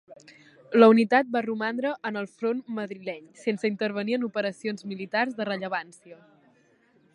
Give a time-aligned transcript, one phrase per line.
[0.77, 6.19] La unitat va romandre en el front madrileny, sense intervenir en operacions militars de rellevància.